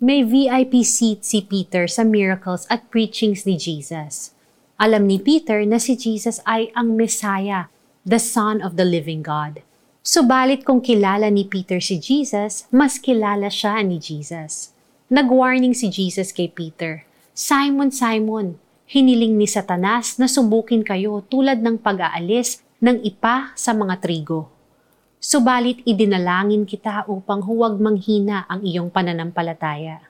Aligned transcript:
May 0.00 0.24
VIP 0.24 0.80
seat 0.80 1.28
si 1.28 1.44
Peter 1.44 1.84
sa 1.84 2.08
miracles 2.08 2.64
at 2.72 2.88
preachings 2.88 3.44
ni 3.44 3.60
Jesus. 3.60 4.32
Alam 4.80 5.04
ni 5.04 5.20
Peter 5.20 5.60
na 5.68 5.76
si 5.76 5.92
Jesus 5.92 6.40
ay 6.48 6.72
ang 6.72 6.96
Messiah, 6.96 7.68
the 8.08 8.16
Son 8.16 8.64
of 8.64 8.80
the 8.80 8.88
Living 8.88 9.20
God. 9.20 9.60
Subalit 10.00 10.64
kung 10.64 10.80
kilala 10.80 11.28
ni 11.28 11.44
Peter 11.44 11.84
si 11.84 12.00
Jesus, 12.00 12.64
mas 12.72 12.96
kilala 12.96 13.52
siya 13.52 13.84
ni 13.84 14.00
Jesus. 14.00 14.72
Nag-warning 15.12 15.76
si 15.76 15.92
Jesus 15.92 16.32
kay 16.32 16.48
Peter, 16.48 17.04
Simon, 17.36 17.92
Simon, 17.92 18.56
hiniling 18.88 19.36
ni 19.36 19.44
Satanas 19.44 20.16
na 20.16 20.32
subukin 20.32 20.80
kayo 20.80 21.20
tulad 21.28 21.60
ng 21.60 21.76
pag-aalis 21.76 22.64
ng 22.80 23.04
ipa 23.04 23.52
sa 23.52 23.76
mga 23.76 24.00
trigo. 24.00 24.48
Subalit 25.20 25.84
idinalangin 25.84 26.64
kita 26.64 27.04
upang 27.04 27.44
huwag 27.44 27.76
manghina 27.76 28.48
ang 28.48 28.64
iyong 28.64 28.88
pananampalataya. 28.88 30.00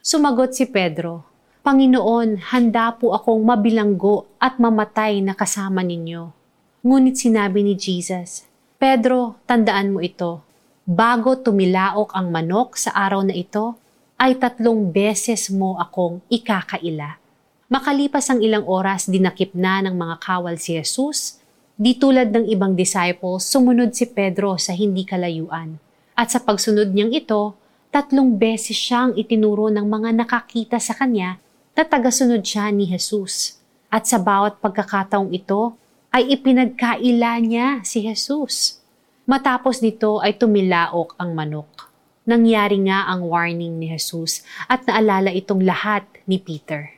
Sumagot 0.00 0.56
si 0.56 0.64
Pedro, 0.72 1.28
Panginoon, 1.60 2.48
handa 2.48 2.96
po 2.96 3.12
akong 3.12 3.44
mabilanggo 3.44 4.24
at 4.40 4.56
mamatay 4.56 5.20
na 5.20 5.36
kasama 5.36 5.84
ninyo. 5.84 6.32
Ngunit 6.80 7.20
sinabi 7.20 7.60
ni 7.60 7.76
Jesus, 7.76 8.48
Pedro, 8.80 9.36
tandaan 9.44 9.92
mo 9.92 10.00
ito, 10.00 10.40
bago 10.88 11.36
tumilaok 11.36 12.16
ang 12.16 12.32
manok 12.32 12.80
sa 12.80 12.96
araw 12.96 13.28
na 13.28 13.36
ito, 13.36 13.76
ay 14.16 14.40
tatlong 14.40 14.88
beses 14.88 15.52
mo 15.52 15.76
akong 15.76 16.24
ikakaila. 16.32 17.20
Makalipas 17.68 18.32
ang 18.32 18.40
ilang 18.40 18.64
oras, 18.64 19.12
dinakip 19.12 19.52
na 19.52 19.84
ng 19.84 19.92
mga 19.92 20.24
kawal 20.24 20.56
si 20.56 20.80
Jesus 20.80 21.41
Di 21.82 21.98
tulad 21.98 22.30
ng 22.30 22.46
ibang 22.46 22.78
disciples, 22.78 23.42
sumunod 23.42 23.90
si 23.90 24.06
Pedro 24.06 24.54
sa 24.54 24.70
hindi 24.70 25.02
kalayuan. 25.02 25.82
At 26.14 26.30
sa 26.30 26.38
pagsunod 26.38 26.94
niyang 26.94 27.10
ito, 27.10 27.58
tatlong 27.90 28.38
beses 28.38 28.78
siyang 28.78 29.18
itinuro 29.18 29.66
ng 29.66 29.82
mga 29.90 30.14
nakakita 30.14 30.78
sa 30.78 30.94
kanya 30.94 31.42
na 31.74 31.82
tagasunod 31.82 32.46
siya 32.46 32.70
ni 32.70 32.86
Jesus. 32.86 33.58
At 33.90 34.06
sa 34.06 34.22
bawat 34.22 34.62
pagkakataong 34.62 35.34
ito, 35.34 35.74
ay 36.14 36.30
ipinagkaila 36.38 37.42
niya 37.42 37.82
si 37.82 38.06
Jesus. 38.06 38.78
Matapos 39.26 39.82
nito 39.82 40.22
ay 40.22 40.38
tumilaok 40.38 41.18
ang 41.18 41.34
manok. 41.34 41.90
Nangyari 42.22 42.78
nga 42.86 43.10
ang 43.10 43.26
warning 43.26 43.82
ni 43.82 43.90
Jesus 43.90 44.46
at 44.70 44.86
naalala 44.86 45.34
itong 45.34 45.66
lahat 45.66 46.06
ni 46.30 46.38
Peter. 46.38 46.94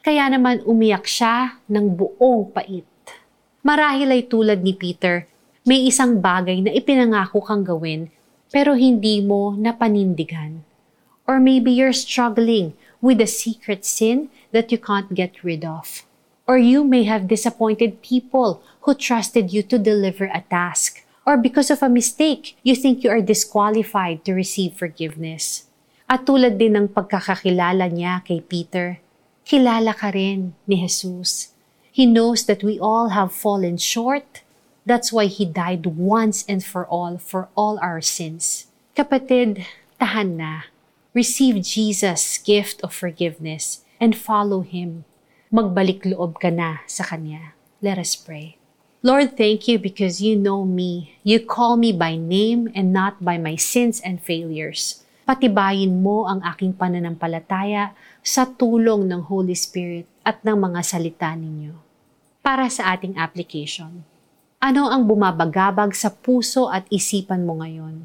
Kaya 0.00 0.24
naman 0.32 0.64
umiyak 0.64 1.04
siya 1.04 1.60
ng 1.68 1.86
buong 2.00 2.48
pait. 2.48 2.88
Marahil 3.62 4.10
ay 4.10 4.26
tulad 4.26 4.66
ni 4.66 4.74
Peter, 4.74 5.30
may 5.62 5.86
isang 5.86 6.18
bagay 6.18 6.66
na 6.66 6.74
ipinangako 6.74 7.38
kang 7.46 7.62
gawin 7.62 8.10
pero 8.50 8.74
hindi 8.74 9.22
mo 9.22 9.54
napanindigan. 9.54 10.66
Or 11.30 11.38
maybe 11.38 11.70
you're 11.70 11.94
struggling 11.94 12.74
with 12.98 13.22
a 13.22 13.30
secret 13.30 13.86
sin 13.86 14.34
that 14.50 14.74
you 14.74 14.82
can't 14.82 15.14
get 15.14 15.46
rid 15.46 15.62
of. 15.62 16.02
Or 16.50 16.58
you 16.58 16.82
may 16.82 17.06
have 17.06 17.30
disappointed 17.30 18.02
people 18.02 18.66
who 18.82 18.98
trusted 18.98 19.54
you 19.54 19.62
to 19.70 19.78
deliver 19.78 20.26
a 20.26 20.42
task. 20.50 21.06
Or 21.22 21.38
because 21.38 21.70
of 21.70 21.86
a 21.86 21.88
mistake, 21.88 22.58
you 22.66 22.74
think 22.74 23.06
you 23.06 23.14
are 23.14 23.22
disqualified 23.22 24.26
to 24.26 24.34
receive 24.34 24.74
forgiveness. 24.74 25.70
At 26.10 26.26
tulad 26.26 26.58
din 26.58 26.74
ng 26.74 26.90
pagkakakilala 26.90 27.94
niya 27.94 28.26
kay 28.26 28.42
Peter, 28.42 28.98
kilala 29.46 29.94
ka 29.94 30.10
rin 30.10 30.58
ni 30.66 30.82
Jesus 30.82 31.51
He 31.92 32.08
knows 32.08 32.48
that 32.48 32.64
we 32.64 32.80
all 32.80 33.12
have 33.12 33.36
fallen 33.36 33.76
short. 33.76 34.40
That's 34.88 35.12
why 35.12 35.28
He 35.28 35.44
died 35.44 35.84
once 35.84 36.40
and 36.48 36.64
for 36.64 36.88
all 36.88 37.20
for 37.20 37.52
all 37.52 37.76
our 37.84 38.00
sins. 38.00 38.72
Kapatid, 38.96 39.68
tahan 40.00 40.40
na. 40.40 40.72
Receive 41.12 41.60
Jesus' 41.60 42.40
gift 42.40 42.80
of 42.80 42.96
forgiveness 42.96 43.84
and 44.00 44.16
follow 44.16 44.64
Him. 44.64 45.04
Magbalik 45.52 46.08
loob 46.08 46.40
ka 46.40 46.48
na 46.48 46.80
sa 46.88 47.04
Kanya. 47.04 47.52
Let 47.84 48.00
us 48.00 48.16
pray. 48.16 48.56
Lord, 49.04 49.36
thank 49.36 49.68
you 49.68 49.76
because 49.76 50.24
you 50.24 50.32
know 50.32 50.64
me. 50.64 51.20
You 51.20 51.44
call 51.44 51.76
me 51.76 51.92
by 51.92 52.16
name 52.16 52.72
and 52.72 52.88
not 52.88 53.20
by 53.20 53.36
my 53.36 53.60
sins 53.60 54.00
and 54.00 54.16
failures. 54.16 55.04
Patibayin 55.28 56.00
mo 56.00 56.24
ang 56.24 56.40
aking 56.40 56.72
pananampalataya 56.72 57.92
sa 58.24 58.48
tulong 58.48 59.04
ng 59.12 59.28
Holy 59.28 59.54
Spirit 59.54 60.08
at 60.24 60.40
ng 60.40 60.56
mga 60.56 60.80
salita 60.86 61.30
ninyo. 61.34 61.91
Para 62.42 62.66
sa 62.66 62.90
ating 62.98 63.14
application, 63.22 64.02
ano 64.58 64.90
ang 64.90 65.06
bumabagabag 65.06 65.94
sa 65.94 66.10
puso 66.10 66.66
at 66.66 66.82
isipan 66.90 67.46
mo 67.46 67.62
ngayon? 67.62 68.02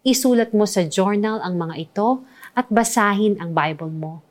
Isulat 0.00 0.56
mo 0.56 0.64
sa 0.64 0.88
journal 0.88 1.44
ang 1.44 1.60
mga 1.60 1.84
ito 1.84 2.24
at 2.56 2.72
basahin 2.72 3.36
ang 3.36 3.52
Bible 3.52 3.92
mo. 3.92 4.24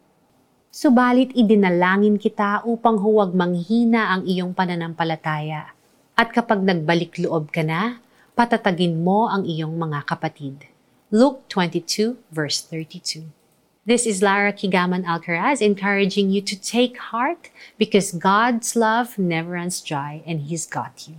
Subalit 0.74 1.30
idinalangin 1.38 2.18
kita 2.18 2.66
upang 2.66 2.98
huwag 2.98 3.38
manghina 3.38 4.18
ang 4.18 4.26
iyong 4.26 4.50
pananampalataya. 4.58 5.78
At 6.18 6.34
kapag 6.34 6.66
nagbalik 6.66 7.22
loob 7.22 7.54
ka 7.54 7.62
na, 7.62 8.02
patatagin 8.34 8.98
mo 8.98 9.30
ang 9.30 9.46
iyong 9.46 9.78
mga 9.78 10.10
kapatid. 10.10 10.66
Luke 11.14 11.46
22 11.54 12.18
verse 12.34 12.66
32. 12.74 13.45
This 13.88 14.08
is 14.08 14.24
Lara 14.24 14.52
Kigaman 14.52 15.06
Alcaraz 15.06 15.62
encouraging 15.62 16.32
you 16.32 16.42
to 16.42 16.60
take 16.60 16.98
heart 16.98 17.52
because 17.78 18.14
God's 18.14 18.76
love 18.76 19.20
never 19.20 19.52
runs 19.52 19.80
dry 19.80 20.24
and 20.26 20.42
He's 20.42 20.66
got 20.66 21.08
you. 21.08 21.18